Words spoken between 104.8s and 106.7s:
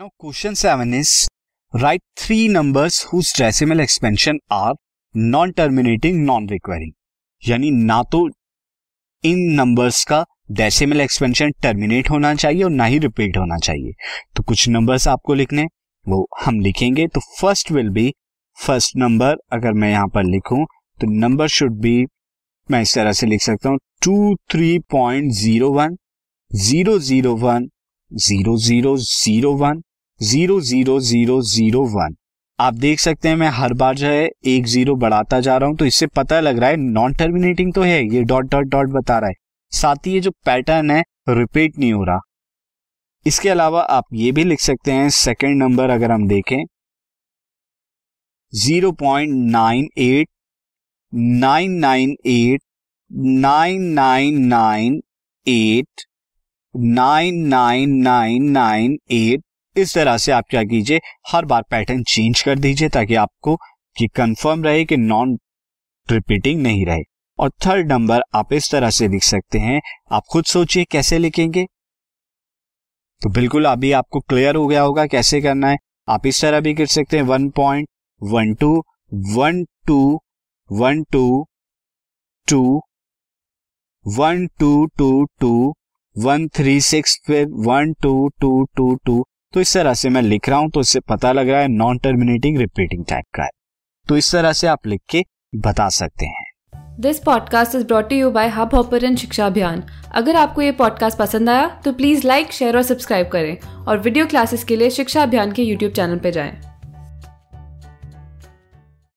शिक्षा अभियान के यूट्यूब चैनल पर जाएँ।